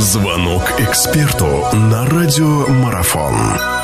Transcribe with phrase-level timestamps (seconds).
[0.00, 3.79] Звонок эксперту на радиомарафон.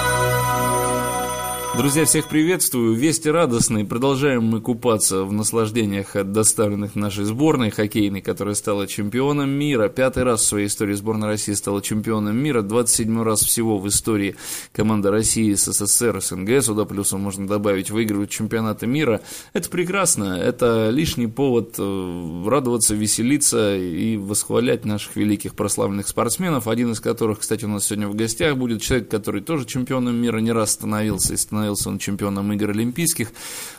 [1.76, 2.94] Друзья, всех приветствую.
[2.94, 3.84] Вести радостные.
[3.84, 9.90] Продолжаем мы купаться в наслаждениях от доставленных нашей сборной хоккейной, которая стала чемпионом мира.
[9.90, 12.62] Пятый раз в своей истории сборная России стала чемпионом мира.
[12.62, 14.36] 27 раз всего в истории
[14.72, 19.20] команда России, СССР, СНГ, сюда плюсом можно добавить, выигрывают чемпионаты мира.
[19.52, 20.38] Это прекрасно.
[20.38, 26.68] Это лишний повод э, радоваться, веселиться и восхвалять наших великих прославленных спортсменов.
[26.68, 30.38] Один из которых, кстати, у нас сегодня в гостях будет человек, который тоже чемпионом мира
[30.38, 33.32] не раз становился и становился становился он чемпионом игр олимпийских.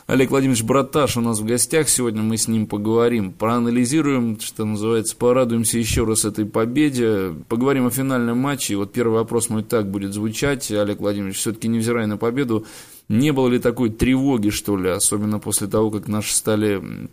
[0.06, 1.88] Олег Владимирович Браташ у нас в гостях.
[1.88, 7.34] Сегодня мы с ним поговорим, проанализируем, что называется, порадуемся еще раз этой победе.
[7.48, 8.74] Поговорим о финальном матче.
[8.74, 10.70] И вот первый вопрос мой так будет звучать.
[10.70, 12.66] Олег Владимирович, все-таки невзирая на победу,
[13.08, 17.08] не было ли такой тревоги, что ли, особенно после того, как наши стали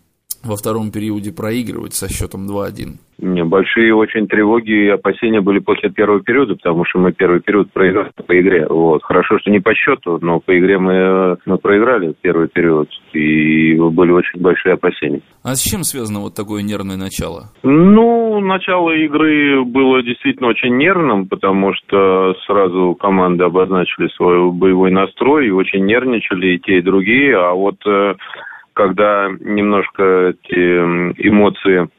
[0.45, 2.97] во втором периоде проигрывать со счетом 2-1?
[3.17, 8.11] Большие очень тревоги и опасения были после первого периода, потому что мы первый период проиграли
[8.27, 8.67] по игре.
[8.69, 9.03] Вот.
[9.03, 14.11] Хорошо, что не по счету, но по игре мы, мы проиграли первый период, и были
[14.11, 15.21] очень большие опасения.
[15.43, 17.51] А с чем связано вот такое нервное начало?
[17.63, 25.47] Ну, начало игры было действительно очень нервным, потому что сразу команды обозначили свой боевой настрой
[25.47, 28.15] и очень нервничали и те, и другие, а вот э,
[28.75, 31.89] когда немножко эти эмоции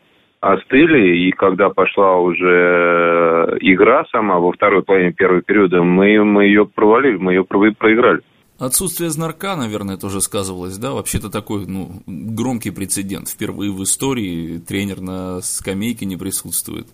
[0.41, 6.67] остыли, и когда пошла уже игра сама во второй половине первого периода, мы, мы ее
[6.67, 8.21] провалили, мы ее проиграли.
[8.59, 10.93] Отсутствие знарка, наверное, тоже сказывалось, да?
[10.93, 13.29] Вообще-то такой, ну, громкий прецедент.
[13.29, 16.87] Впервые в истории тренер на скамейке не присутствует.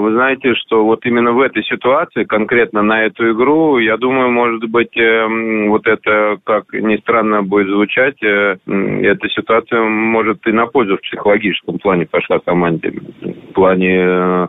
[0.00, 4.68] Вы знаете, что вот именно в этой ситуации, конкретно на эту игру, я думаю, может
[4.68, 10.66] быть, эм, вот это, как ни странно будет звучать, э, эта ситуация может и на
[10.66, 12.90] пользу в психологическом плане пошла команде.
[12.90, 14.46] В плане э,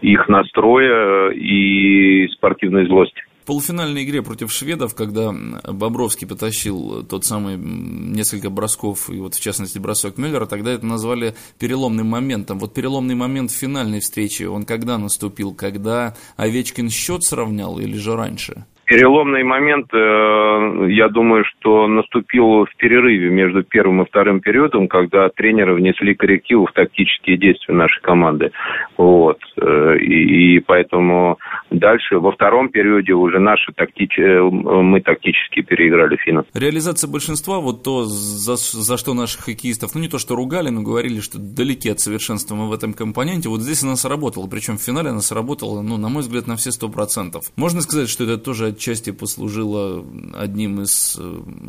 [0.00, 8.50] их настроя и спортивной злости полуфинальной игре против шведов, когда Бобровский потащил тот самый несколько
[8.50, 12.58] бросков, и вот в частности бросок Мюллера, тогда это назвали переломным моментом.
[12.58, 15.54] Вот переломный момент финальной встрече, он когда наступил?
[15.54, 18.66] Когда Овечкин счет сравнял или же раньше?
[18.86, 25.28] Переломный момент, э, я думаю, что наступил в перерыве между первым и вторым периодом, когда
[25.28, 28.52] тренеры внесли коррективы в тактические действия нашей команды.
[28.96, 29.38] Вот.
[29.60, 31.38] Э, и, и поэтому
[31.70, 34.16] дальше, во втором периоде уже наши тактич...
[34.20, 36.46] Э, мы тактически переиграли финнов.
[36.54, 40.82] Реализация большинства, вот то, за, за что наших хоккеистов, ну не то что ругали, но
[40.82, 44.46] говорили, что далеки от совершенства мы в этом компоненте, вот здесь она сработала.
[44.46, 47.46] Причем в финале она сработала, ну, на мой взгляд, на все сто процентов.
[47.56, 50.04] Можно сказать, что это тоже отчасти послужило
[50.38, 51.22] одним из э,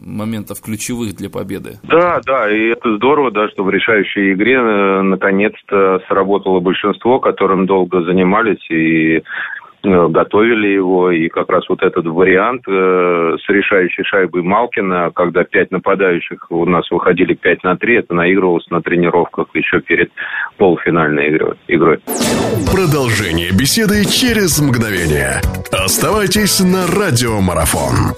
[0.05, 1.79] моментов ключевых для победы.
[1.83, 7.65] Да, да, и это здорово, да, что в решающей игре э, наконец-то сработало большинство, которым
[7.65, 9.23] долго занимались и
[9.83, 15.43] Э, готовили его, и как раз вот этот вариант э, с решающей шайбой Малкина, когда
[15.43, 20.11] пять нападающих у нас выходили 5 на 3, это наигрывалось на тренировках еще перед
[20.57, 21.29] полуфинальной
[21.67, 21.99] игрой.
[22.71, 25.41] Продолжение беседы через мгновение.
[25.71, 28.13] Оставайтесь на радиомарафон.